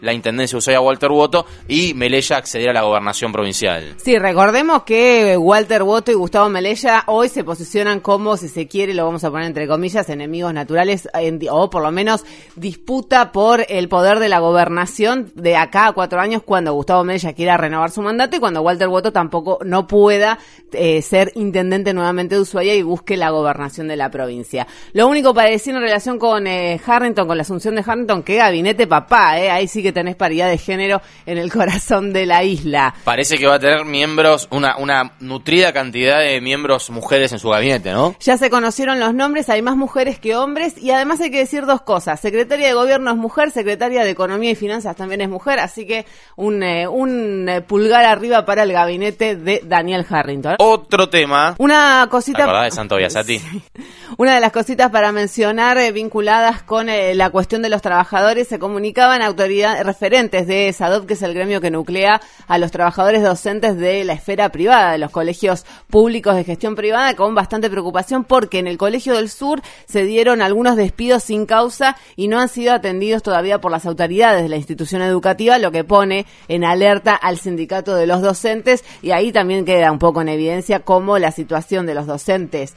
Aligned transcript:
la 0.00 0.12
intendencia 0.12 0.56
de 0.56 0.58
Ushuaia 0.58 0.80
Walter 0.80 1.10
Voto 1.10 1.46
y 1.68 1.94
Melella 1.94 2.36
accediera 2.38 2.70
a 2.72 2.74
la 2.74 2.82
gobernación 2.82 3.32
provincial. 3.32 3.94
Sí, 3.96 4.18
recordemos 4.18 4.82
que 4.84 5.36
Walter 5.36 5.82
Boto 5.84 6.10
y 6.10 6.14
Gustavo 6.14 6.48
Melella 6.48 7.04
hoy 7.06 7.28
se 7.28 7.44
posicionan 7.44 8.00
como, 8.00 8.36
si 8.36 8.48
se 8.48 8.66
quiere, 8.68 8.94
lo 8.94 9.04
vamos 9.04 9.24
a 9.24 9.30
poner 9.30 9.46
entre 9.46 9.66
comillas, 9.68 10.08
enemigos 10.08 10.52
naturales, 10.52 11.08
en- 11.14 11.40
o 11.50 11.70
por 11.70 11.82
lo 11.82 11.90
menos 11.90 12.24
disputa 12.56 13.30
por 13.32 13.64
el 13.68 13.88
poder 13.88 14.18
de 14.18 14.28
la 14.28 14.38
gobernación 14.38 15.30
de 15.34 15.56
acá 15.56 15.86
a 15.88 15.92
cuatro 15.92 16.20
años 16.20 16.42
cuando 16.44 16.72
Gustavo 16.72 17.04
Melella 17.04 17.32
quiera 17.34 17.56
renovar 17.56 17.90
su 17.90 18.00
mandato 18.02 18.36
y 18.36 18.40
cuando 18.40 18.62
Walter 18.62 18.88
Boto 18.88 19.12
tampoco 19.12 19.58
no 19.64 19.86
pueda 19.86 20.38
eh, 20.72 21.02
ser 21.02 21.30
intendente 21.34 21.92
nuevamente 21.92 22.34
de 22.34 22.40
Ushuaia 22.40 22.74
y 22.74 22.82
busque 22.82 23.16
la 23.16 23.30
gobernación 23.30 23.88
de 23.88 23.96
la 23.96 24.10
provincia. 24.10 24.66
Lo 24.92 25.06
único 25.08 25.34
para 25.34 25.50
decir 25.50 25.74
en 25.74 25.80
relación 25.82 26.18
con 26.18 26.46
eh, 26.46 26.80
Harrington, 26.84 27.26
con 27.26 27.36
la 27.36 27.42
asunción 27.42 27.74
de 27.74 27.84
Harrington, 27.86 28.22
que 28.22 28.36
gabinete 28.36 28.86
papá, 28.86 29.38
eh, 29.38 29.50
ahí 29.54 29.68
sí 29.68 29.82
que 29.82 29.92
tenés 29.92 30.16
paridad 30.16 30.48
de 30.48 30.58
género 30.58 31.00
en 31.26 31.38
el 31.38 31.52
corazón 31.52 32.12
de 32.12 32.26
la 32.26 32.44
isla. 32.44 32.94
Parece 33.04 33.38
que 33.38 33.46
va 33.46 33.54
a 33.54 33.58
tener 33.58 33.84
miembros, 33.84 34.48
una, 34.50 34.76
una 34.76 35.12
nutrida 35.20 35.72
cantidad 35.72 36.20
de 36.20 36.40
miembros 36.40 36.90
mujeres 36.90 37.32
en 37.32 37.38
su 37.38 37.48
gabinete, 37.48 37.92
¿no? 37.92 38.14
Ya 38.20 38.36
se 38.36 38.50
conocieron 38.50 39.00
los 39.00 39.14
nombres, 39.14 39.48
hay 39.48 39.62
más 39.62 39.76
mujeres 39.76 40.18
que 40.18 40.36
hombres 40.36 40.76
y 40.78 40.90
además 40.90 41.20
hay 41.20 41.30
que 41.30 41.38
decir 41.38 41.66
dos 41.66 41.82
cosas. 41.82 42.20
Secretaria 42.20 42.68
de 42.68 42.74
Gobierno 42.74 43.10
es 43.10 43.16
mujer, 43.16 43.50
secretaria 43.50 44.04
de 44.04 44.10
Economía 44.10 44.50
y 44.50 44.54
Finanzas 44.54 44.96
también 44.96 45.20
es 45.20 45.28
mujer, 45.28 45.58
así 45.58 45.86
que 45.86 46.06
un, 46.36 46.62
eh, 46.62 46.86
un 46.88 47.48
eh, 47.48 47.60
pulgar 47.60 48.04
arriba 48.04 48.44
para 48.44 48.62
el 48.62 48.72
gabinete 48.72 49.36
de 49.36 49.62
Daniel 49.64 50.06
Harrington. 50.08 50.56
Otro 50.58 51.08
tema. 51.08 51.54
Una 51.58 52.02
¿Te 52.04 52.10
cosita... 52.10 52.44
acordás 52.44 52.64
de 52.64 52.70
Santo 52.70 52.96
Biasati? 52.96 53.40
Una 54.16 54.34
de 54.34 54.40
las 54.40 54.52
cositas 54.52 54.90
para 54.90 55.12
mencionar 55.12 55.78
eh, 55.78 55.92
vinculadas 55.92 56.62
con 56.62 56.88
eh, 56.88 57.14
la 57.14 57.30
cuestión 57.30 57.62
de 57.62 57.68
los 57.68 57.82
trabajadores 57.82 58.48
se 58.48 58.58
comunicaban 58.58 59.22
autoridades 59.22 59.43
referentes 59.82 60.46
de 60.46 60.72
SADOP, 60.72 61.06
que 61.06 61.14
es 61.14 61.22
el 61.22 61.34
gremio 61.34 61.60
que 61.60 61.70
nuclea 61.70 62.20
a 62.46 62.58
los 62.58 62.70
trabajadores 62.70 63.22
docentes 63.22 63.76
de 63.76 64.04
la 64.04 64.14
esfera 64.14 64.48
privada, 64.50 64.92
de 64.92 64.98
los 64.98 65.10
colegios 65.10 65.64
públicos 65.88 66.34
de 66.34 66.44
gestión 66.44 66.74
privada, 66.74 67.14
con 67.14 67.34
bastante 67.34 67.70
preocupación 67.70 68.24
porque 68.24 68.58
en 68.58 68.66
el 68.66 68.78
Colegio 68.78 69.14
del 69.14 69.28
Sur 69.28 69.62
se 69.86 70.04
dieron 70.04 70.42
algunos 70.42 70.76
despidos 70.76 71.22
sin 71.22 71.46
causa 71.46 71.96
y 72.16 72.28
no 72.28 72.40
han 72.40 72.48
sido 72.48 72.72
atendidos 72.72 73.22
todavía 73.22 73.60
por 73.60 73.70
las 73.70 73.86
autoridades 73.86 74.42
de 74.42 74.48
la 74.48 74.56
institución 74.56 75.02
educativa, 75.02 75.58
lo 75.58 75.72
que 75.72 75.84
pone 75.84 76.26
en 76.48 76.64
alerta 76.64 77.14
al 77.14 77.38
sindicato 77.38 77.94
de 77.94 78.06
los 78.06 78.22
docentes. 78.22 78.84
Y 79.02 79.10
ahí 79.10 79.32
también 79.32 79.64
queda 79.64 79.92
un 79.92 79.98
poco 79.98 80.22
en 80.22 80.28
evidencia 80.28 80.80
cómo 80.80 81.18
la 81.18 81.30
situación 81.30 81.86
de 81.86 81.94
los 81.94 82.06
docentes 82.06 82.74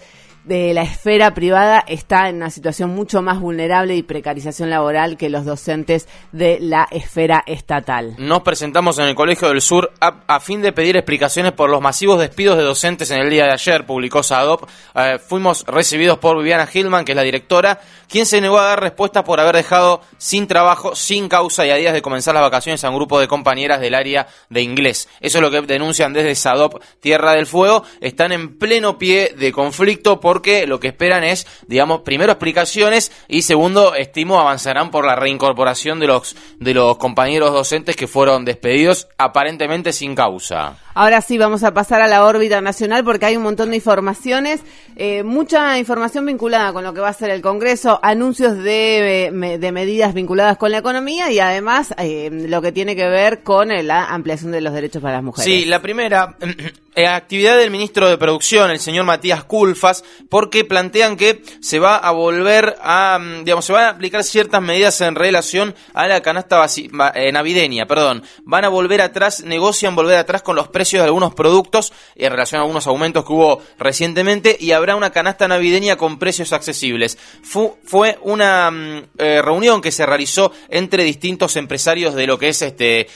de 0.48 0.74
la 0.74 0.84
esfera 0.84 1.34
privada 1.34 1.84
está 1.88 2.30
en 2.30 2.38
una 2.38 2.50
situación 2.50 2.92
mucho 2.92 3.22
más 3.22 3.40
vulnerable 3.40 3.96
y 3.96 4.04
precarización 4.04 4.70
laboral 4.70 5.18
que 5.18 5.30
los 5.30 5.44
docentes 5.44 6.08
de 6.32 6.58
la 6.62 6.88
esfera 6.90 7.44
estatal. 7.46 8.16
Nos 8.18 8.44
presentamos 8.44 8.98
en 9.00 9.06
el 9.06 9.16
Colegio 9.16 9.50
del 9.50 9.62
Sur 9.62 9.92
a, 10.00 10.40
fin 10.40 10.62
de 10.62 10.72
pedir 10.72 10.96
explicaciones 10.96 11.52
por 11.52 11.70
los 11.70 11.82
masivos 11.82 12.20
despidos 12.20 12.58
de 12.58 12.64
docentes 12.64 13.12
en 13.12 13.20
el 13.20 13.30
día 13.30 13.46
de 13.46 13.52
ayer, 13.52 13.86
publicó 13.86 14.24
SADOP. 14.24 14.70
Eh, 14.96 15.20
fuimos 15.20 15.66
recibidos 15.68 16.18
por 16.20 16.38
Viviana 16.38 16.68
Hillman, 16.72 17.04
que 17.04 17.12
es 17.12 17.16
la 17.18 17.24
directora, 17.24 17.82
quien 18.08 18.26
se 18.26 18.40
negó 18.40 18.60
a 18.60 18.64
dar 18.64 18.82
respuesta 18.82 19.26
por 19.26 19.42
haber 19.42 19.56
dejado 19.56 20.02
sin 20.18 20.48
trabajo, 20.48 20.96
sin 20.96 21.28
causa 21.28 21.66
y 21.66 21.72
a 21.72 21.76
días 21.76 21.94
de 21.94 22.02
comenzar 22.02 22.34
las 22.34 22.44
vacaciones 22.44 22.84
a 22.84 22.90
un 22.90 22.96
grupo 22.96 23.20
de 23.20 23.28
compañeras 23.28 23.82
del 23.82 23.96
área 23.96 24.28
de 24.50 24.62
inglés. 24.62 25.10
Eso 25.20 25.40
es 25.40 25.42
lo 25.42 25.52
que 25.52 25.62
denuncian 25.62 26.14
desde 26.14 26.36
SADOP 26.36 26.82
Tierra 27.02 27.34
del 27.34 27.48
Fuego. 27.48 27.84
Están 28.00 28.32
en 28.32 28.58
pleno 28.58 28.98
pie 28.98 29.34
de 29.38 29.52
conflicto 29.52 30.22
porque 30.38 30.68
lo 30.68 30.80
que 30.80 30.90
esperan 30.90 31.24
es, 31.24 31.48
digamos, 31.66 32.02
primero 32.02 32.32
explicaciones 32.32 33.12
y 33.28 33.42
segundo, 33.42 33.96
estimo, 33.96 34.40
avanzarán 34.40 34.92
por 34.92 35.04
la 35.04 35.16
reincorporación 35.16 36.00
de 36.00 36.06
los, 36.06 36.36
de 36.60 36.76
los 36.76 36.98
compañeros 36.98 37.54
docentes 37.54 37.96
que 37.96 38.06
fueron 38.06 38.46
despedidos 38.46 39.08
aparentemente 39.18 39.92
sin 39.94 40.14
causa. 40.14 40.78
Ahora 40.94 41.22
sí, 41.22 41.40
vamos 41.40 41.64
a 41.64 41.74
pasar 41.74 42.02
a 42.02 42.08
la 42.08 42.24
órbita 42.24 42.62
nacional 42.62 43.04
porque 43.04 43.26
hay 43.26 43.36
un 43.36 43.42
montón 43.42 43.72
de 43.72 43.78
informaciones, 43.78 44.62
eh, 44.96 45.24
mucha 45.24 45.80
información 45.80 46.28
vinculada 46.28 46.72
con 46.72 46.84
lo 46.84 46.94
que 46.94 47.02
va 47.02 47.10
a 47.10 47.14
ser 47.14 47.32
el 47.32 47.42
Congreso, 47.42 48.00
anuncios 48.04 48.58
de, 48.58 49.26
eh, 49.26 49.58
de 49.58 49.72
medidas 49.72 50.14
vinculadas 50.14 50.58
con 50.58 50.72
la 50.72 50.78
economía 50.78 51.32
y 51.32 51.40
además 51.40 51.96
eh, 51.98 52.30
lo 52.32 52.62
que 52.62 52.72
tiene 52.72 52.96
que 52.96 53.08
ver 53.08 53.42
con 53.42 53.70
la 53.70 54.06
ampliación 54.06 54.52
de 54.52 54.62
los 54.62 54.74
derechos 54.74 55.02
para 55.02 55.16
las 55.16 55.24
mujeres. 55.24 55.46
Sí, 55.46 55.66
la 55.66 55.82
primera, 55.82 56.36
actividad 57.06 57.58
del 57.58 57.70
ministro 57.70 58.08
de 58.10 58.18
Producción, 58.18 58.72
el 58.72 58.80
señor 58.80 59.06
Matías 59.06 59.44
Culfas, 59.44 60.04
porque 60.30 60.66
plantean 60.66 61.18
que 61.18 61.44
se 61.62 61.78
va 61.80 61.98
a 61.98 62.12
volver 62.12 62.76
a, 62.82 63.20
mm, 63.20 63.44
digamos, 63.44 63.66
se 63.66 63.74
van 63.74 63.84
a 63.84 63.90
aplicar 63.90 64.24
ciertas 64.24 64.62
medidas 64.62 65.00
en 65.02 65.16
relación 65.16 65.76
a 65.94 66.08
la 66.08 66.22
canasta 66.22 66.66
eh, 67.14 67.32
navideña, 67.32 67.86
perdón. 67.86 68.24
Van 68.46 68.66
a 68.66 68.70
volver 68.70 69.02
atrás, 69.02 69.44
negocian 69.44 69.96
volver 69.96 70.18
atrás 70.18 70.42
con 70.42 70.56
los 70.56 70.70
precios 70.70 71.02
de 71.02 71.06
algunos 71.08 71.36
productos 71.36 71.94
en 72.16 72.32
relación 72.32 72.60
a 72.60 72.64
algunos 72.64 72.88
aumentos 72.88 73.26
que 73.26 73.34
hubo 73.34 73.62
recientemente 73.78 74.58
y 74.60 74.72
habrá 74.72 74.96
una 74.96 75.12
canasta 75.12 75.48
navideña 75.48 75.98
con 75.98 76.18
precios 76.20 76.54
accesibles. 76.54 77.18
Fu- 77.44 77.76
fue 77.84 78.18
una 78.22 78.72
mm, 78.72 79.04
eh, 79.18 79.42
reunión 79.44 79.82
que 79.82 79.92
se 79.92 80.06
realizó 80.06 80.52
entre 80.70 81.04
distintos 81.04 81.56
empresarios 81.58 82.16
de 82.16 82.28
lo 82.28 82.38
que 82.40 82.50
es 82.50 82.62
este 82.62 83.08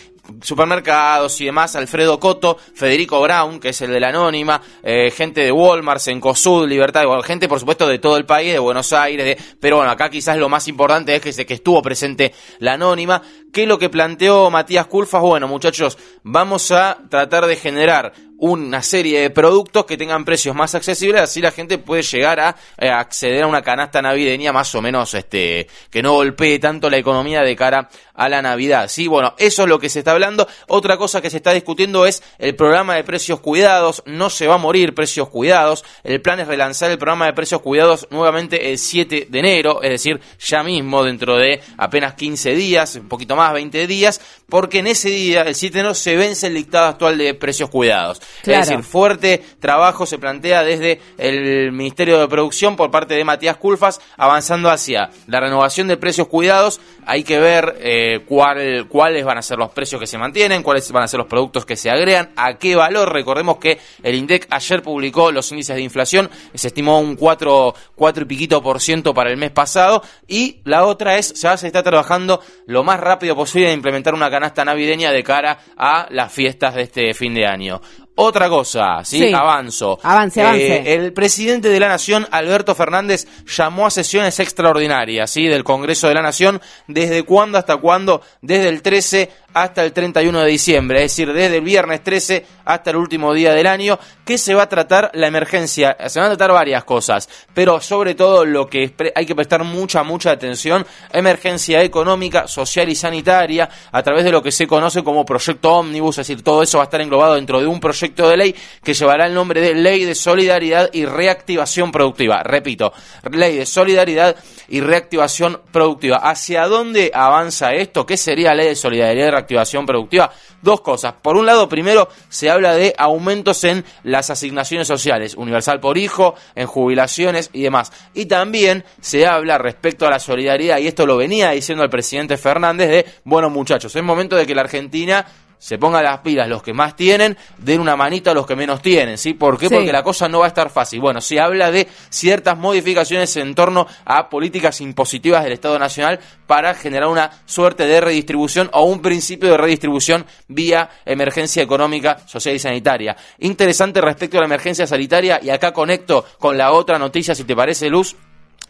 supermercados 0.42 1.40
y 1.42 1.46
demás, 1.46 1.76
Alfredo 1.76 2.20
Coto, 2.20 2.58
Federico 2.74 3.22
Brown, 3.22 3.60
que 3.60 3.70
es 3.70 3.82
el 3.82 3.92
de 3.92 4.00
la 4.00 4.10
Anónima, 4.10 4.62
eh, 4.84 5.12
gente 5.12 5.42
de 5.42 5.52
Walmart, 5.52 6.08
Encosud, 6.08 6.68
Libertad, 6.68 7.06
bueno, 7.06 7.22
gente 7.24 7.48
por 7.48 7.60
supuesto 7.60 7.88
de 7.88 8.00
todo 8.00 8.18
el 8.18 8.26
país, 8.26 8.52
de 8.52 8.60
Buenos 8.60 8.94
Aires, 8.94 9.26
de, 9.26 9.38
pero 9.60 9.78
bueno, 9.78 9.92
acá 9.92 10.10
quizás 10.10 10.38
lo 10.38 10.50
más 10.50 10.68
importante 10.68 11.16
es 11.16 11.22
que, 11.22 11.46
que 11.46 11.54
estuvo 11.54 11.82
presente 11.82 12.34
la 12.60 12.74
Anónima. 12.74 13.22
¿Qué 13.52 13.64
es 13.64 13.68
lo 13.68 13.78
que 13.78 13.90
planteó 13.90 14.50
Matías 14.50 14.88
Culfas? 14.88 15.22
Bueno, 15.22 15.48
muchachos, 15.48 15.98
vamos 16.24 16.72
a 16.72 17.00
tratar 17.10 17.46
de 17.46 17.58
generar 17.58 18.14
una 18.42 18.82
serie 18.82 19.22
de 19.22 19.30
productos 19.30 19.86
que 19.86 19.98
tengan 19.98 20.26
precios 20.26 20.56
más 20.56 20.74
accesibles, 20.74 21.22
así 21.22 21.42
la 21.42 21.52
gente 21.52 21.78
puede 21.78 22.02
llegar 22.02 22.40
a, 22.40 22.56
eh, 22.80 22.90
acceder 22.90 23.44
a 23.44 23.48
una 23.48 23.62
canasta 23.62 24.02
navideña 24.02 24.52
más 24.52 24.74
o 24.74 24.82
menos 24.82 25.14
este 25.14 25.68
que 25.92 26.02
no 26.02 26.14
golpee 26.14 26.58
tanto 26.58 26.90
la 26.90 26.98
economía 26.98 27.44
de 27.44 27.56
cara 27.56 27.90
a 28.16 28.30
la 28.30 28.42
Navidad. 28.42 28.88
Sí, 28.90 29.08
bueno, 29.08 29.36
eso 29.38 29.64
es 29.64 29.70
lo 29.70 29.80
que 29.80 29.90
se 29.90 30.00
está 30.00 30.12
hablando. 30.12 30.48
Otra 30.68 30.98
cosa 30.98 31.22
que 31.22 31.30
se 31.30 31.38
está 31.38 31.54
discutiendo 31.54 32.06
es 32.06 32.24
el 32.40 32.56
programa 32.56 32.96
de 32.96 33.04
precios 33.04 33.40
cuidados. 33.40 34.02
No 34.06 34.30
se 34.30 34.48
va 34.48 34.56
a 34.56 34.60
morir 34.60 34.94
precios 34.96 35.30
cuidados. 35.30 35.84
El 36.04 36.22
plan 36.22 36.40
es 36.40 36.48
relanzar 36.48 36.92
el 36.92 36.98
programa 36.98 37.28
de 37.28 37.34
precios 37.34 37.62
cuidados 37.62 38.08
nuevamente 38.10 38.72
el 38.72 38.78
7 38.78 39.28
de 39.30 39.40
enero, 39.40 39.82
es 39.82 39.92
decir, 39.92 40.20
ya 40.40 40.64
mismo 40.64 41.04
dentro 41.04 41.38
de 41.38 41.62
apenas 41.78 42.16
15 42.16 42.56
días, 42.56 42.96
un 42.96 43.08
poquito 43.08 43.36
más, 43.36 43.54
20 43.54 43.88
días, 43.88 44.22
porque 44.50 44.80
en 44.80 44.88
ese 44.88 45.10
día, 45.10 45.42
el 45.44 45.56
7 45.56 45.74
de 45.74 45.80
enero, 45.80 45.96
se 45.96 46.16
vence 46.16 46.48
el 46.48 46.56
dictado 46.56 46.88
actual 46.88 47.18
de 47.18 47.34
precios 47.34 47.70
cuidados. 47.70 48.22
Es 48.44 48.68
decir, 48.68 48.84
fuerte 48.84 49.44
trabajo 49.60 50.06
se 50.06 50.18
plantea 50.18 50.64
desde 50.64 51.00
el 51.18 51.72
Ministerio 51.72 52.20
de 52.20 52.28
Producción 52.28 52.76
por 52.76 52.92
parte 52.92 53.14
de 53.14 53.24
Matías 53.24 53.58
Culfas, 53.58 54.02
avanzando 54.18 54.70
hacia 54.70 55.10
la 55.28 55.40
renovación 55.40 55.88
de 55.88 55.98
precios 55.98 56.28
cuidados. 56.28 56.80
Hay 57.06 57.24
que 57.24 57.40
ver 57.40 57.78
eh, 57.80 58.22
cuál, 58.28 58.88
cuáles 58.88 59.26
van 59.26 59.38
a 59.38 59.42
ser 59.42 59.58
los 59.58 59.72
precios 59.72 60.00
que 60.00 60.08
se 60.08 60.18
mantienen, 60.18 60.64
cuáles 60.64 60.92
van 60.92 61.04
a 61.04 61.08
ser 61.08 61.20
los 61.20 61.28
productos 61.28 61.66
que 61.66 61.76
se 61.76 61.90
agregan, 61.90 62.32
a 62.36 62.58
qué 62.58 62.76
valor. 62.76 63.12
Recordemos 63.12 63.58
que 63.58 63.80
el 64.04 64.16
INDEC 64.16 64.48
ayer 64.50 64.82
publicó 64.82 65.32
los 65.32 65.52
índices 65.52 65.76
de 65.76 65.82
inflación, 65.82 66.30
se 66.54 66.68
estimó 66.68 67.00
un 67.00 67.16
4, 67.16 67.74
4 67.96 68.24
y 68.24 68.26
piquito 68.26 68.62
por 68.62 68.80
ciento 68.80 69.14
para 69.14 69.30
el 69.30 69.38
mes 69.38 69.52
pasado. 69.52 70.04
Y 70.28 70.62
la 70.66 70.86
otra 70.86 71.18
es, 71.18 71.34
ya 71.42 71.58
se 71.58 71.68
está 71.68 71.84
trabajando 71.84 72.42
lo 72.66 72.84
más 72.84 73.00
rápido 73.00 73.36
posible 73.36 73.68
en 73.68 73.76
implementar 73.76 74.14
una 74.14 74.30
canasta 74.30 74.66
navideña 74.66 75.12
de 75.12 75.24
cara 75.24 75.60
a 75.78 76.08
las 76.10 76.32
fiestas 76.32 76.76
de 76.76 76.84
este 76.84 77.14
fin 77.14 77.34
de 77.34 77.46
año. 77.46 77.82
Otra 78.22 78.50
cosa, 78.50 79.04
¿sí? 79.04 79.34
Avanzo. 79.34 80.00
Avance, 80.04 80.42
avance. 80.42 80.76
Eh, 80.76 80.94
el 80.94 81.14
presidente 81.14 81.70
de 81.70 81.80
la 81.80 81.88
Nación, 81.88 82.28
Alberto 82.32 82.76
Fernández, 82.76 83.28
llamó 83.46 83.88
a 83.88 83.92
sesiones 83.92 84.40
extraordinarias, 84.40 85.30
¿sí? 85.30 85.48
Del 85.48 85.64
Congreso 85.64 86.08
de 86.08 86.14
la 86.14 86.22
Nación. 86.22 86.62
¿Desde 86.88 87.24
cuándo 87.24 87.58
hasta 87.58 87.78
cuándo? 87.78 88.22
Desde 88.42 88.70
el 88.70 88.82
13 88.82 89.30
hasta 89.54 89.84
el 89.84 89.94
31 89.94 90.42
de 90.42 90.50
diciembre, 90.50 91.04
es 91.04 91.12
decir, 91.12 91.34
desde 91.34 91.58
el 91.58 91.64
viernes 91.64 92.04
13 92.04 92.46
hasta 92.66 92.92
el 92.92 92.96
último 92.96 93.34
día 93.34 93.54
del 93.54 93.68
año, 93.68 94.00
que 94.26 94.38
se 94.38 94.54
va 94.54 94.64
a 94.64 94.70
tratar 94.70 95.12
la 95.14 95.28
emergencia. 95.28 95.98
Se 96.08 96.20
van 96.20 96.28
a 96.32 96.38
tratar 96.38 96.54
varias 96.54 96.84
cosas, 96.84 97.28
pero 97.54 97.82
sobre 97.82 98.16
todo 98.16 98.46
lo 98.46 98.68
que 98.68 98.94
hay 99.14 99.26
que 99.26 99.36
prestar 99.36 99.64
mucha, 99.64 100.04
mucha 100.04 100.32
atención, 100.32 100.86
emergencia 101.12 101.82
económica, 101.84 102.48
social 102.48 102.90
y 102.90 102.96
sanitaria, 102.96 103.70
a 103.92 104.04
través 104.04 104.24
de 104.24 104.32
lo 104.32 104.42
que 104.42 104.52
se 104.52 104.68
conoce 104.68 105.04
como 105.04 105.26
proyecto 105.26 105.74
ómnibus, 105.74 106.18
es 106.18 106.28
decir, 106.28 106.44
todo 106.44 106.64
eso 106.64 106.78
va 106.78 106.84
a 106.84 106.86
estar 106.86 107.02
englobado 107.02 107.36
dentro 107.36 107.60
de 107.60 107.68
un 107.68 107.80
proyecto 107.80 108.30
de 108.30 108.38
ley 108.38 108.56
que 108.84 108.94
llevará 108.94 109.26
el 109.26 109.34
nombre 109.34 109.60
de 109.60 109.76
Ley 109.76 110.06
de 110.06 110.16
Solidaridad 110.16 110.90
y 110.94 111.06
Reactivación 111.06 111.92
Productiva. 111.92 112.44
Repito, 112.44 112.94
Ley 113.30 113.58
de 113.58 113.66
Solidaridad 113.66 114.36
y 114.70 114.80
Reactivación 114.82 115.62
Productiva. 115.72 116.18
¿Hacia 116.18 116.68
dónde 116.68 117.12
avanza 117.14 117.74
esto? 117.74 118.06
¿Qué 118.06 118.18
sería 118.18 118.54
Ley 118.54 118.68
de 118.68 118.76
Solidaridad 118.76 119.28
y 119.28 119.32
Reactivación 119.32 119.41
Productiva? 119.86 120.32
Dos 120.62 120.82
cosas. 120.82 121.14
Por 121.22 121.36
un 121.36 121.46
lado, 121.46 121.68
primero, 121.70 122.10
se 122.30 122.50
habla 122.50 122.76
de 122.76 122.94
aumentos 122.98 123.64
en 123.64 123.84
las 124.04 124.30
asignaciones 124.30 124.88
sociales, 124.88 125.36
universal 125.36 125.80
por 125.80 125.98
hijo, 125.98 126.36
en 126.56 126.68
jubilaciones 126.68 127.50
y 127.54 127.64
demás. 127.64 127.92
Y 128.14 128.26
también 128.26 128.84
se 129.00 129.26
habla 129.26 129.58
respecto 129.58 130.06
a 130.06 130.10
la 130.10 130.20
solidaridad, 130.20 130.80
y 130.80 130.88
esto 130.88 131.06
lo 131.06 131.18
venía 131.18 131.52
diciendo 131.52 131.84
el 131.84 131.90
presidente 131.90 132.38
Fernández, 132.38 132.90
de, 132.90 133.06
bueno 133.24 133.50
muchachos, 133.50 133.96
es 133.96 134.04
momento 134.04 134.36
de 134.36 134.46
que 134.46 134.56
la 134.56 134.62
Argentina 134.62 135.26
se 135.62 135.78
pongan 135.78 136.04
las 136.04 136.22
pilas 136.22 136.50
los 136.50 136.64
que 136.64 136.74
más 136.74 136.96
tienen, 136.96 137.38
den 137.60 137.82
una 137.82 137.96
manita 137.96 138.32
a 138.32 138.34
los 138.34 138.48
que 138.48 138.56
menos 138.56 138.82
tienen, 138.82 139.20
¿sí? 139.20 139.36
¿Por 139.36 139.60
qué? 139.60 139.70
Porque 139.70 139.92
la 139.92 140.02
cosa 140.02 140.28
no 140.28 140.40
va 140.40 140.46
a 140.46 140.48
estar 140.48 140.72
fácil. 140.72 141.00
Bueno, 141.00 141.22
se 141.22 141.40
habla 141.40 141.70
de 141.70 141.88
ciertas 142.10 142.58
modificaciones 142.58 143.38
en 143.38 143.54
torno 143.54 143.86
a 144.04 144.28
políticas 144.28 144.82
impositivas 144.82 145.44
del 145.44 145.54
Estado 145.54 145.78
Nacional 145.78 146.20
para 146.48 146.74
generar 146.74 147.10
una 147.10 147.30
suerte 147.46 147.86
de 147.86 148.02
redistribución 148.02 148.72
o 148.74 148.86
un 148.86 149.04
principio 149.04 149.52
de 149.52 149.58
redistribución 149.58 150.26
vía 150.48 150.90
emergencia 151.06 151.62
económica, 151.62 152.18
social 152.26 152.56
y 152.56 152.60
sanitaria. 152.60 153.16
Interesante 153.38 154.02
respecto 154.02 154.38
a 154.38 154.40
la 154.40 154.48
emergencia 154.48 154.88
sanitaria, 154.88 155.40
y 155.44 155.52
acá 155.52 155.74
conecto 155.74 156.26
con 156.40 156.58
la 156.58 156.72
otra 156.72 156.98
noticia, 156.98 157.36
si 157.36 157.44
te 157.44 157.56
parece, 157.56 157.88
Luz. 157.88 158.16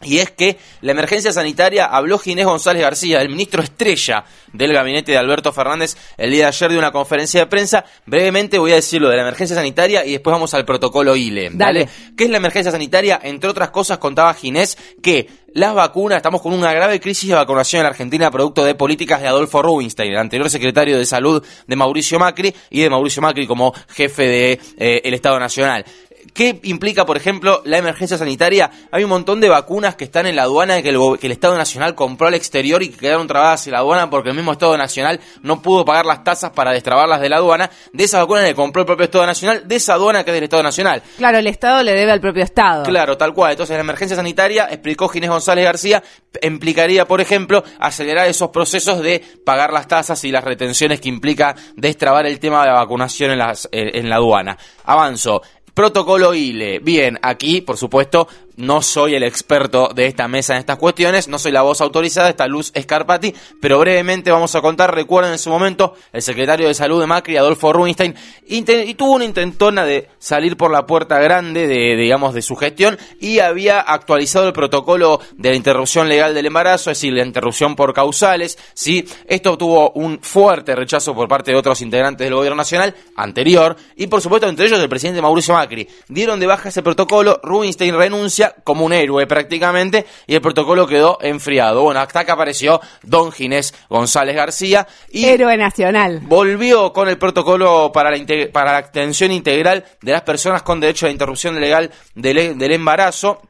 Y 0.04 0.18
es 0.18 0.30
que 0.30 0.58
la 0.80 0.92
emergencia 0.92 1.32
sanitaria 1.32 1.86
habló 1.86 2.18
Ginés 2.18 2.46
González 2.46 2.82
García, 2.82 3.20
el 3.20 3.28
ministro 3.28 3.62
estrella 3.62 4.24
del 4.52 4.72
gabinete 4.72 5.12
de 5.12 5.18
Alberto 5.18 5.52
Fernández, 5.52 5.96
el 6.16 6.30
día 6.30 6.44
de 6.44 6.48
ayer 6.48 6.72
de 6.72 6.78
una 6.78 6.92
conferencia 6.92 7.40
de 7.40 7.46
prensa. 7.46 7.84
Brevemente 8.06 8.58
voy 8.58 8.72
a 8.72 8.76
decir 8.76 9.00
lo 9.00 9.08
de 9.08 9.16
la 9.16 9.22
emergencia 9.22 9.56
sanitaria 9.56 10.04
y 10.04 10.12
después 10.12 10.32
vamos 10.32 10.54
al 10.54 10.64
protocolo 10.64 11.16
ILE. 11.16 11.50
Dale. 11.52 11.88
¿Qué 12.16 12.24
es 12.24 12.30
la 12.30 12.36
emergencia 12.36 12.72
sanitaria? 12.72 13.20
Entre 13.22 13.48
otras 13.48 13.70
cosas 13.70 13.98
contaba 13.98 14.34
Ginés 14.34 14.76
que 15.02 15.28
las 15.54 15.74
vacunas, 15.74 16.16
estamos 16.16 16.40
con 16.40 16.54
una 16.54 16.72
grave 16.72 16.98
crisis 16.98 17.28
de 17.28 17.34
vacunación 17.34 17.80
en 17.80 17.84
la 17.84 17.90
Argentina 17.90 18.30
producto 18.30 18.64
de 18.64 18.74
políticas 18.74 19.20
de 19.20 19.28
Adolfo 19.28 19.60
Rubinstein, 19.60 20.12
el 20.12 20.18
anterior 20.18 20.48
secretario 20.48 20.96
de 20.96 21.04
salud 21.04 21.44
de 21.66 21.76
Mauricio 21.76 22.18
Macri 22.18 22.54
y 22.70 22.80
de 22.80 22.88
Mauricio 22.88 23.20
Macri 23.20 23.46
como 23.46 23.74
jefe 23.88 24.22
del 24.22 24.58
de, 24.78 25.00
eh, 25.04 25.14
Estado 25.14 25.38
Nacional. 25.38 25.84
¿Qué 26.32 26.60
implica, 26.62 27.04
por 27.04 27.16
ejemplo, 27.16 27.60
la 27.64 27.76
emergencia 27.76 28.16
sanitaria? 28.16 28.70
Hay 28.90 29.04
un 29.04 29.10
montón 29.10 29.40
de 29.40 29.50
vacunas 29.50 29.96
que 29.96 30.04
están 30.04 30.26
en 30.26 30.36
la 30.36 30.44
aduana 30.44 30.80
que 30.80 30.88
el, 30.88 30.98
que 31.20 31.26
el 31.26 31.32
Estado 31.32 31.58
Nacional 31.58 31.94
compró 31.94 32.28
al 32.28 32.34
exterior 32.34 32.82
y 32.82 32.88
que 32.88 32.96
quedaron 32.96 33.26
trabadas 33.26 33.66
en 33.66 33.72
la 33.72 33.80
aduana 33.80 34.08
porque 34.08 34.30
el 34.30 34.34
mismo 34.34 34.52
Estado 34.52 34.76
Nacional 34.78 35.20
no 35.42 35.60
pudo 35.60 35.84
pagar 35.84 36.06
las 36.06 36.24
tasas 36.24 36.50
para 36.52 36.72
destrabarlas 36.72 37.20
de 37.20 37.28
la 37.28 37.36
aduana. 37.36 37.70
De 37.92 38.04
esas 38.04 38.22
vacunas 38.22 38.44
le 38.44 38.54
compró 38.54 38.80
el 38.80 38.86
propio 38.86 39.04
Estado 39.04 39.26
Nacional, 39.26 39.68
de 39.68 39.76
esa 39.76 39.94
aduana 39.94 40.24
que 40.24 40.30
es 40.30 40.34
del 40.34 40.44
Estado 40.44 40.62
Nacional. 40.62 41.02
Claro, 41.18 41.38
el 41.38 41.46
Estado 41.46 41.82
le 41.82 41.92
debe 41.92 42.12
al 42.12 42.20
propio 42.20 42.44
Estado. 42.44 42.84
Claro, 42.84 43.18
tal 43.18 43.34
cual. 43.34 43.52
Entonces, 43.52 43.76
la 43.76 43.82
emergencia 43.82 44.16
sanitaria, 44.16 44.68
explicó 44.70 45.08
Ginés 45.08 45.28
González 45.28 45.64
García, 45.64 46.02
implicaría, 46.40 47.06
por 47.06 47.20
ejemplo, 47.20 47.62
acelerar 47.78 48.26
esos 48.26 48.48
procesos 48.48 49.02
de 49.02 49.22
pagar 49.44 49.72
las 49.72 49.86
tasas 49.86 50.24
y 50.24 50.30
las 50.30 50.44
retenciones 50.44 50.98
que 51.00 51.10
implica 51.10 51.54
destrabar 51.76 52.24
el 52.24 52.38
tema 52.40 52.62
de 52.62 52.68
la 52.68 52.74
vacunación 52.74 53.32
en, 53.32 53.38
las, 53.38 53.68
en 53.70 54.08
la 54.08 54.16
aduana. 54.16 54.56
Avanzo. 54.84 55.42
Protocolo 55.74 56.34
ILE. 56.34 56.80
Bien, 56.80 57.18
aquí, 57.22 57.60
por 57.62 57.76
supuesto, 57.78 58.28
no 58.62 58.80
soy 58.80 59.16
el 59.16 59.24
experto 59.24 59.90
de 59.92 60.06
esta 60.06 60.28
mesa 60.28 60.54
en 60.54 60.60
estas 60.60 60.78
cuestiones, 60.78 61.26
no 61.26 61.40
soy 61.40 61.50
la 61.50 61.62
voz 61.62 61.80
autorizada, 61.80 62.28
esta 62.28 62.46
Luz 62.46 62.70
Escarpati, 62.74 63.34
pero 63.60 63.80
brevemente 63.80 64.30
vamos 64.30 64.54
a 64.54 64.60
contar, 64.60 64.94
recuerden 64.94 65.32
en 65.32 65.40
su 65.40 65.50
momento, 65.50 65.94
el 66.12 66.22
secretario 66.22 66.68
de 66.68 66.74
salud 66.74 67.00
de 67.00 67.08
Macri, 67.08 67.36
Adolfo 67.36 67.72
Rubinstein, 67.72 68.14
y 68.46 68.62
tuvo 68.94 69.14
una 69.14 69.24
intentona 69.24 69.84
de 69.84 70.08
salir 70.20 70.56
por 70.56 70.70
la 70.70 70.86
puerta 70.86 71.18
grande 71.18 71.66
de, 71.66 71.96
digamos, 71.96 72.34
de 72.34 72.42
su 72.42 72.54
gestión 72.54 72.96
y 73.18 73.40
había 73.40 73.80
actualizado 73.80 74.46
el 74.46 74.52
protocolo 74.52 75.20
de 75.36 75.50
la 75.50 75.56
interrupción 75.56 76.08
legal 76.08 76.32
del 76.32 76.46
embarazo, 76.46 76.92
es 76.92 76.98
decir, 76.98 77.14
la 77.14 77.26
interrupción 77.26 77.74
por 77.74 77.92
causales, 77.92 78.58
¿sí? 78.74 79.04
Esto 79.26 79.58
tuvo 79.58 79.90
un 79.90 80.20
fuerte 80.20 80.76
rechazo 80.76 81.16
por 81.16 81.26
parte 81.26 81.50
de 81.50 81.56
otros 81.56 81.80
integrantes 81.80 82.24
del 82.24 82.36
gobierno 82.36 82.58
nacional 82.58 82.94
anterior, 83.16 83.74
y 83.96 84.06
por 84.06 84.20
supuesto 84.20 84.48
entre 84.48 84.66
ellos 84.66 84.78
el 84.78 84.88
presidente 84.88 85.20
Mauricio 85.20 85.54
Macri. 85.54 85.88
Dieron 86.06 86.38
de 86.38 86.46
baja 86.46 86.68
ese 86.68 86.84
protocolo, 86.84 87.40
Rubinstein 87.42 87.96
renuncia, 87.96 88.51
como 88.64 88.84
un 88.84 88.92
héroe 88.92 89.26
prácticamente 89.26 90.06
y 90.26 90.34
el 90.34 90.40
protocolo 90.40 90.86
quedó 90.86 91.18
enfriado. 91.20 91.82
Bueno, 91.82 92.00
hasta 92.00 92.24
que 92.24 92.32
apareció 92.32 92.80
Don 93.02 93.32
Ginés 93.32 93.74
González 93.88 94.36
García 94.36 94.86
y 95.10 95.26
héroe 95.26 95.56
nacional. 95.56 96.20
Volvió 96.22 96.92
con 96.92 97.08
el 97.08 97.18
protocolo 97.18 97.90
para 97.92 98.10
la, 98.10 98.18
para 98.52 98.72
la 98.72 98.78
atención 98.78 99.32
integral 99.32 99.84
de 100.00 100.12
las 100.12 100.22
personas 100.22 100.62
con 100.62 100.80
derecho 100.80 101.06
a 101.06 101.10
interrupción 101.10 101.60
legal 101.60 101.90
del, 102.14 102.58
del 102.58 102.72
embarazo. 102.72 103.42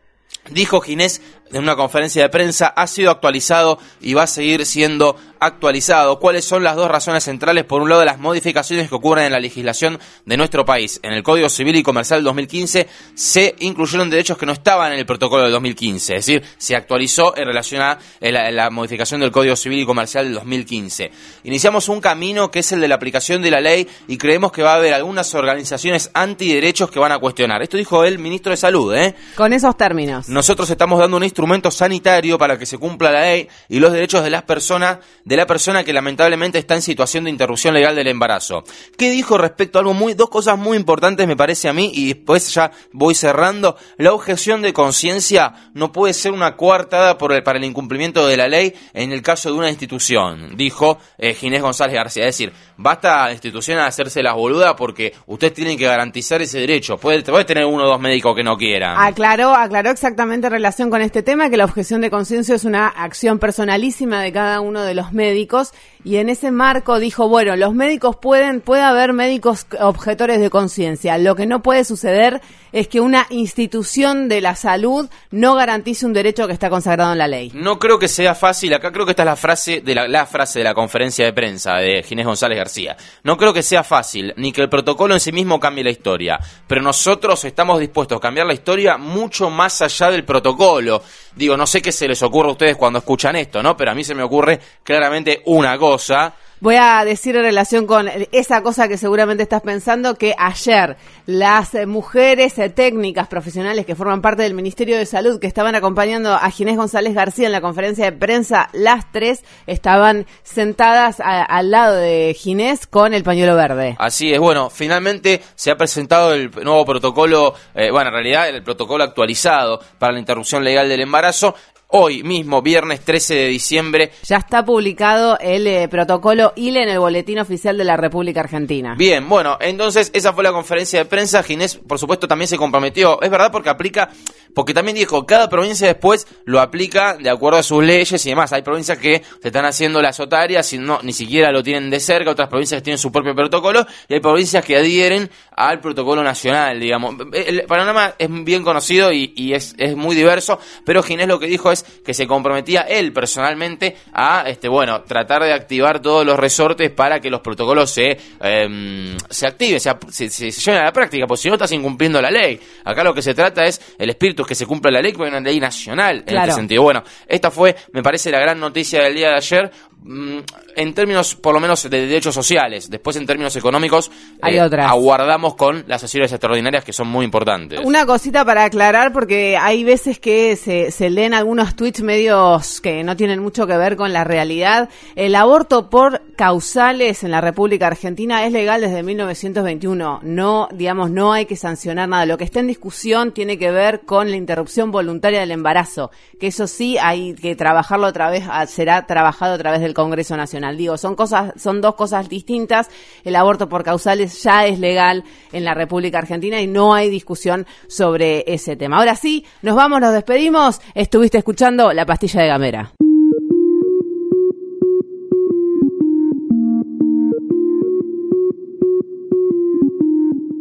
Dijo 0.50 0.80
Ginés 0.80 1.20
en 1.52 1.62
una 1.62 1.76
conferencia 1.76 2.22
de 2.22 2.28
prensa, 2.28 2.68
ha 2.68 2.86
sido 2.86 3.10
actualizado 3.10 3.78
y 4.00 4.14
va 4.14 4.24
a 4.24 4.26
seguir 4.26 4.64
siendo 4.64 5.16
actualizado. 5.38 6.18
¿Cuáles 6.18 6.44
son 6.44 6.62
las 6.62 6.76
dos 6.76 6.90
razones 6.90 7.24
centrales? 7.24 7.64
Por 7.64 7.82
un 7.82 7.90
lado, 7.90 8.04
las 8.04 8.18
modificaciones 8.18 8.88
que 8.88 8.94
ocurren 8.94 9.26
en 9.26 9.32
la 9.32 9.40
legislación 9.40 9.98
de 10.24 10.36
nuestro 10.36 10.64
país. 10.64 11.00
En 11.02 11.12
el 11.12 11.22
Código 11.22 11.48
Civil 11.48 11.76
y 11.76 11.82
Comercial 11.82 12.18
del 12.18 12.24
2015 12.24 12.88
se 13.14 13.54
incluyeron 13.58 14.08
derechos 14.08 14.38
que 14.38 14.46
no 14.46 14.52
estaban 14.52 14.92
en 14.92 15.00
el 15.00 15.06
protocolo 15.06 15.42
del 15.42 15.52
2015, 15.52 16.16
es 16.16 16.26
decir, 16.26 16.42
se 16.56 16.76
actualizó 16.76 17.36
en 17.36 17.46
relación 17.46 17.82
a 17.82 17.98
la, 18.20 18.70
modificación 18.70 19.20
del 19.20 19.32
Código 19.32 19.56
Civil 19.56 19.80
y 19.80 19.86
Comercial 19.86 20.24
del 20.24 20.34
2015. 20.34 21.10
Iniciamos 21.44 21.88
un 21.88 22.00
camino 22.00 22.50
que 22.50 22.60
es 22.60 22.72
el 22.72 22.80
de 22.80 22.88
la 22.88 22.94
aplicación 22.94 23.42
de 23.42 23.50
la 23.50 23.60
ley 23.60 23.86
y 24.08 24.16
creemos 24.16 24.52
que 24.52 24.62
va 24.62 24.74
a 24.74 24.76
haber 24.76 24.94
algunas 24.94 25.34
organizaciones 25.34 26.10
antiderechos 26.14 26.90
que 26.90 27.00
van 27.00 27.12
a 27.12 27.18
cuestionar. 27.18 27.62
Esto 27.62 27.76
dijo 27.76 28.04
el 28.04 28.18
ministro 28.18 28.50
de 28.50 28.56
Salud, 28.56 28.94
¿eh? 28.94 29.14
Con 29.34 29.52
esos 29.52 29.76
términos. 29.76 30.28
Nosotros 30.28 30.70
estamos 30.70 30.98
dando 30.98 31.16
una 31.16 31.26
instrucción 31.26 31.41
instrumento 31.42 31.72
sanitario 31.72 32.38
para 32.38 32.56
que 32.56 32.66
se 32.66 32.78
cumpla 32.78 33.10
la 33.10 33.22
ley 33.22 33.48
y 33.68 33.80
los 33.80 33.92
derechos 33.92 34.22
de 34.22 34.30
las 34.30 34.44
personas, 34.44 34.98
de 35.24 35.36
la 35.36 35.44
persona 35.44 35.82
que 35.82 35.92
lamentablemente 35.92 36.56
está 36.56 36.76
en 36.76 36.82
situación 36.82 37.24
de 37.24 37.30
interrupción 37.30 37.74
legal 37.74 37.96
del 37.96 38.06
embarazo. 38.06 38.62
¿Qué 38.96 39.10
dijo 39.10 39.36
respecto 39.38 39.76
a 39.76 39.80
algo 39.80 39.92
muy, 39.92 40.14
dos 40.14 40.30
cosas 40.30 40.56
muy 40.56 40.76
importantes 40.76 41.26
me 41.26 41.34
parece 41.34 41.68
a 41.68 41.72
mí 41.72 41.90
y 41.92 42.14
después 42.14 42.54
ya 42.54 42.70
voy 42.92 43.16
cerrando? 43.16 43.76
La 43.96 44.12
objeción 44.12 44.62
de 44.62 44.72
conciencia 44.72 45.52
no 45.74 45.90
puede 45.90 46.14
ser 46.14 46.30
una 46.30 46.56
coartada 46.56 47.18
por 47.18 47.32
el, 47.32 47.42
para 47.42 47.58
el 47.58 47.64
incumplimiento 47.64 48.24
de 48.28 48.36
la 48.36 48.46
ley 48.46 48.72
en 48.94 49.10
el 49.10 49.20
caso 49.20 49.50
de 49.50 49.58
una 49.58 49.68
institución, 49.68 50.56
dijo 50.56 50.98
eh, 51.18 51.34
Ginés 51.34 51.62
González 51.62 51.96
García. 51.96 52.22
Es 52.28 52.38
decir, 52.38 52.52
basta 52.76 53.24
a 53.24 53.26
la 53.26 53.32
institución 53.32 53.78
a 53.78 53.86
hacerse 53.86 54.22
las 54.22 54.36
boludas 54.36 54.74
porque 54.74 55.12
ustedes 55.26 55.54
tienen 55.54 55.76
que 55.76 55.86
garantizar 55.86 56.40
ese 56.40 56.60
derecho. 56.60 56.98
Puede, 56.98 57.22
puede 57.22 57.44
tener 57.44 57.64
uno 57.64 57.82
o 57.82 57.88
dos 57.88 58.00
médicos 58.00 58.36
que 58.36 58.44
no 58.44 58.56
quieran. 58.56 58.94
Aclaró, 58.96 59.56
aclaró 59.56 59.90
exactamente 59.90 60.46
en 60.46 60.52
relación 60.52 60.88
con 60.88 61.02
este 61.02 61.21
tema 61.22 61.50
que 61.50 61.56
la 61.56 61.64
objeción 61.64 62.00
de 62.00 62.10
conciencia 62.10 62.54
es 62.54 62.64
una 62.64 62.88
acción 62.88 63.38
personalísima 63.38 64.22
de 64.22 64.32
cada 64.32 64.60
uno 64.60 64.82
de 64.82 64.94
los 64.94 65.12
médicos 65.12 65.72
y 66.04 66.16
en 66.16 66.28
ese 66.28 66.50
marco 66.50 66.98
dijo, 66.98 67.28
bueno, 67.28 67.54
los 67.56 67.74
médicos 67.74 68.16
pueden, 68.16 68.60
puede 68.60 68.82
haber 68.82 69.12
médicos 69.12 69.66
objetores 69.80 70.40
de 70.40 70.50
conciencia. 70.50 71.16
Lo 71.18 71.36
que 71.36 71.46
no 71.46 71.62
puede 71.62 71.84
suceder 71.84 72.40
es 72.72 72.88
que 72.88 73.00
una 73.00 73.26
institución 73.30 74.28
de 74.28 74.40
la 74.40 74.56
salud 74.56 75.08
no 75.30 75.54
garantice 75.54 76.06
un 76.06 76.12
derecho 76.12 76.46
que 76.46 76.52
está 76.52 76.70
consagrado 76.70 77.12
en 77.12 77.18
la 77.18 77.28
ley. 77.28 77.52
No 77.54 77.78
creo 77.78 77.98
que 77.98 78.08
sea 78.08 78.34
fácil, 78.34 78.74
acá 78.74 78.90
creo 78.90 79.04
que 79.04 79.12
esta 79.12 79.22
es 79.22 79.26
la 79.26 79.36
frase 79.36 79.80
de 79.80 79.94
la, 79.94 80.08
la 80.08 80.26
frase 80.26 80.58
de 80.58 80.64
la 80.64 80.74
conferencia 80.74 81.24
de 81.24 81.32
prensa 81.32 81.76
de 81.76 82.02
Ginés 82.02 82.26
González 82.26 82.58
García. 82.58 82.96
No 83.22 83.36
creo 83.36 83.52
que 83.52 83.62
sea 83.62 83.84
fácil, 83.84 84.32
ni 84.36 84.52
que 84.52 84.62
el 84.62 84.68
protocolo 84.68 85.14
en 85.14 85.20
sí 85.20 85.32
mismo 85.32 85.60
cambie 85.60 85.84
la 85.84 85.90
historia, 85.90 86.40
pero 86.66 86.82
nosotros 86.82 87.44
estamos 87.44 87.78
dispuestos 87.78 88.16
a 88.16 88.20
cambiar 88.20 88.46
la 88.46 88.54
historia 88.54 88.96
mucho 88.96 89.50
más 89.50 89.82
allá 89.82 90.10
del 90.10 90.24
protocolo. 90.24 91.02
Digo, 91.34 91.56
no 91.56 91.66
sé 91.66 91.80
qué 91.80 91.92
se 91.92 92.08
les 92.08 92.22
ocurre 92.22 92.48
a 92.48 92.52
ustedes 92.52 92.76
cuando 92.76 92.98
escuchan 92.98 93.36
esto, 93.36 93.62
¿no? 93.62 93.76
Pero 93.76 93.90
a 93.90 93.94
mí 93.94 94.04
se 94.04 94.14
me 94.14 94.22
ocurre 94.22 94.60
claramente 94.82 95.42
una 95.46 95.78
cosa 95.78 96.34
Voy 96.62 96.76
a 96.76 97.04
decir 97.04 97.34
en 97.34 97.42
relación 97.42 97.88
con 97.88 98.08
esa 98.30 98.62
cosa 98.62 98.86
que 98.86 98.96
seguramente 98.96 99.42
estás 99.42 99.62
pensando, 99.62 100.14
que 100.14 100.32
ayer 100.38 100.96
las 101.26 101.74
mujeres 101.88 102.54
técnicas 102.76 103.26
profesionales 103.26 103.84
que 103.84 103.96
forman 103.96 104.22
parte 104.22 104.44
del 104.44 104.54
Ministerio 104.54 104.96
de 104.96 105.04
Salud, 105.04 105.40
que 105.40 105.48
estaban 105.48 105.74
acompañando 105.74 106.32
a 106.32 106.48
Ginés 106.52 106.76
González 106.76 107.14
García 107.14 107.46
en 107.46 107.52
la 107.52 107.60
conferencia 107.60 108.04
de 108.04 108.12
prensa, 108.12 108.68
las 108.74 109.10
tres 109.10 109.42
estaban 109.66 110.24
sentadas 110.44 111.18
a, 111.18 111.42
al 111.42 111.72
lado 111.72 111.96
de 111.96 112.32
Ginés 112.38 112.86
con 112.86 113.12
el 113.12 113.24
pañuelo 113.24 113.56
verde. 113.56 113.96
Así 113.98 114.32
es, 114.32 114.38
bueno, 114.38 114.70
finalmente 114.70 115.42
se 115.56 115.72
ha 115.72 115.76
presentado 115.76 116.32
el 116.32 116.52
nuevo 116.62 116.84
protocolo, 116.84 117.54
eh, 117.74 117.90
bueno, 117.90 118.10
en 118.10 118.14
realidad 118.14 118.48
el 118.48 118.62
protocolo 118.62 119.02
actualizado 119.02 119.80
para 119.98 120.12
la 120.12 120.20
interrupción 120.20 120.62
legal 120.62 120.88
del 120.88 121.00
embarazo 121.00 121.56
hoy 121.92 122.22
mismo, 122.22 122.62
viernes 122.62 123.00
13 123.00 123.34
de 123.34 123.46
diciembre. 123.48 124.12
Ya 124.24 124.38
está 124.38 124.64
publicado 124.64 125.38
el 125.38 125.66
eh, 125.66 125.88
protocolo 125.88 126.52
ILE 126.56 126.82
en 126.82 126.88
el 126.88 126.98
Boletín 126.98 127.38
Oficial 127.38 127.76
de 127.76 127.84
la 127.84 127.96
República 127.96 128.40
Argentina. 128.40 128.94
Bien, 128.96 129.28
bueno, 129.28 129.58
entonces 129.60 130.10
esa 130.14 130.32
fue 130.32 130.42
la 130.42 130.52
conferencia 130.52 131.00
de 131.00 131.04
prensa. 131.04 131.42
Ginés, 131.42 131.76
por 131.76 131.98
supuesto, 131.98 132.26
también 132.26 132.48
se 132.48 132.56
comprometió. 132.56 133.20
Es 133.20 133.30
verdad 133.30 133.52
porque 133.52 133.68
aplica, 133.68 134.08
porque 134.54 134.72
también 134.72 134.96
dijo, 134.96 135.26
cada 135.26 135.50
provincia 135.50 135.86
después 135.86 136.26
lo 136.44 136.60
aplica 136.60 137.16
de 137.16 137.28
acuerdo 137.28 137.58
a 137.58 137.62
sus 137.62 137.84
leyes 137.84 138.24
y 138.24 138.30
demás. 138.30 138.54
Hay 138.54 138.62
provincias 138.62 138.96
que 138.98 139.22
se 139.42 139.48
están 139.48 139.66
haciendo 139.66 140.00
las 140.00 140.18
otarias 140.18 140.72
y 140.72 140.78
no, 140.78 140.98
ni 141.02 141.12
siquiera 141.12 141.52
lo 141.52 141.62
tienen 141.62 141.90
de 141.90 142.00
cerca, 142.00 142.30
otras 142.30 142.48
provincias 142.48 142.80
que 142.80 142.84
tienen 142.84 142.98
su 142.98 143.12
propio 143.12 143.34
protocolo 143.34 143.86
y 144.08 144.14
hay 144.14 144.20
provincias 144.20 144.64
que 144.64 144.76
adhieren 144.76 145.30
al 145.54 145.80
protocolo 145.80 146.22
nacional, 146.22 146.80
digamos. 146.80 147.16
El 147.34 147.64
panorama 147.64 148.14
es 148.18 148.28
bien 148.44 148.62
conocido 148.62 149.12
y, 149.12 149.34
y 149.36 149.52
es, 149.52 149.74
es 149.76 149.94
muy 149.94 150.16
diverso, 150.16 150.58
pero 150.86 151.02
Ginés 151.02 151.28
lo 151.28 151.38
que 151.38 151.46
dijo 151.46 151.70
es 151.70 151.81
que 152.04 152.14
se 152.14 152.26
comprometía 152.26 152.82
él 152.82 153.12
personalmente 153.12 153.96
a, 154.12 154.44
este, 154.46 154.68
bueno, 154.68 155.02
tratar 155.02 155.42
de 155.42 155.52
activar 155.52 156.00
todos 156.00 156.24
los 156.24 156.38
resortes 156.38 156.90
para 156.90 157.20
que 157.20 157.30
los 157.30 157.40
protocolos 157.40 157.90
se, 157.90 158.18
eh, 158.40 159.16
se 159.28 159.46
activen, 159.46 159.80
se, 159.80 159.90
se, 160.10 160.28
se, 160.30 160.50
lleven 160.50 160.80
a 160.82 160.84
la 160.84 160.92
práctica, 160.92 161.26
porque 161.26 161.42
si 161.42 161.48
no 161.48 161.54
estás 161.54 161.72
incumpliendo 161.72 162.20
la 162.20 162.30
ley. 162.30 162.60
Acá 162.84 163.02
lo 163.04 163.14
que 163.14 163.22
se 163.22 163.34
trata 163.34 163.64
es 163.64 163.80
el 163.98 164.10
espíritu 164.10 164.42
es 164.42 164.48
que 164.48 164.54
se 164.54 164.66
cumpla 164.66 164.90
la 164.90 165.00
ley, 165.00 165.12
porque 165.12 165.30
hay 165.30 165.38
una 165.38 165.48
ley 165.48 165.60
nacional 165.60 166.18
en 166.18 166.22
Claro. 166.24 166.48
este 166.48 166.60
sentido. 166.60 166.82
Bueno, 166.82 167.02
esta 167.26 167.50
fue, 167.50 167.76
me 167.92 168.02
parece, 168.02 168.30
la 168.30 168.40
gran 168.40 168.58
noticia 168.58 169.02
del 169.02 169.14
día 169.14 169.28
de 169.30 169.36
ayer, 169.36 169.70
en 170.04 170.94
términos 170.94 171.34
por 171.34 171.54
lo 171.54 171.60
menos 171.60 171.82
de 171.82 172.06
derechos 172.06 172.34
sociales. 172.34 172.90
Después, 172.90 173.16
en 173.16 173.26
términos 173.26 173.54
económicos, 173.56 174.10
Hay 174.40 174.56
eh, 174.56 174.62
otras. 174.62 174.90
aguardamos 174.90 175.54
con 175.54 175.84
las 175.86 176.00
sesiones 176.00 176.32
extraordinarias 176.32 176.84
que 176.84 176.92
son 176.92 177.08
muy 177.08 177.24
importantes. 177.24 177.80
Una 177.84 178.06
cosita 178.06 178.44
para 178.44 178.64
aclarar, 178.64 179.12
porque 179.12 179.56
hay 179.56 179.84
veces 179.84 180.18
que 180.18 180.56
se, 180.56 180.90
se 180.90 181.10
leen 181.10 181.34
algunos 181.34 181.76
tweets 181.76 182.02
medios 182.02 182.80
que 182.80 183.04
no 183.04 183.16
tienen 183.16 183.40
mucho 183.40 183.66
que 183.66 183.76
ver 183.76 183.96
con 183.96 184.12
la 184.12 184.24
realidad. 184.24 184.88
El 185.14 185.34
aborto 185.34 185.90
por 185.90 186.22
causales 186.36 187.22
en 187.24 187.30
la 187.30 187.40
República 187.40 187.86
Argentina 187.86 188.44
es 188.44 188.52
legal 188.52 188.80
desde 188.80 189.02
1921. 189.02 190.20
No, 190.22 190.68
digamos, 190.72 191.10
no 191.10 191.32
hay 191.32 191.46
que 191.46 191.56
sancionar 191.56 192.08
nada. 192.08 192.26
Lo 192.26 192.38
que 192.38 192.44
está 192.44 192.60
en 192.60 192.66
discusión 192.66 193.32
tiene 193.32 193.58
que 193.58 193.70
ver 193.70 194.00
con 194.00 194.30
la 194.30 194.36
interrupción 194.36 194.90
voluntaria 194.90 195.40
del 195.40 195.50
embarazo, 195.50 196.10
que 196.40 196.48
eso 196.48 196.66
sí 196.66 196.98
hay 196.98 197.34
que 197.34 197.54
trabajarlo 197.54 198.06
otra 198.06 198.30
vez, 198.30 198.44
será 198.68 199.06
trabajado 199.06 199.54
a 199.54 199.58
través 199.58 199.80
del 199.92 199.94
Congreso 199.94 200.36
Nacional. 200.36 200.76
Digo, 200.76 200.96
son 200.96 201.14
cosas, 201.14 201.52
son 201.56 201.80
dos 201.80 201.94
cosas 201.94 202.28
distintas. 202.28 202.88
El 203.24 203.36
aborto 203.36 203.68
por 203.68 203.84
causales 203.84 204.42
ya 204.42 204.66
es 204.66 204.78
legal 204.78 205.24
en 205.52 205.64
la 205.64 205.74
República 205.74 206.18
Argentina 206.18 206.60
y 206.60 206.66
no 206.66 206.94
hay 206.94 207.10
discusión 207.10 207.66
sobre 207.86 208.44
ese 208.46 208.76
tema. 208.76 208.98
Ahora 208.98 209.14
sí, 209.16 209.44
nos 209.60 209.76
vamos, 209.76 210.00
nos 210.00 210.14
despedimos. 210.14 210.80
Estuviste 210.94 211.38
escuchando 211.38 211.92
La 211.92 212.06
Pastilla 212.06 212.42
de 212.42 212.48
Gamera. 212.48 212.92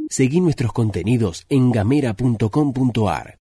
Seguí 0.10 0.41
nuestros 0.41 0.74
contenidos 0.74 1.46
en 1.48 1.72
gamera.com.ar. 1.72 3.39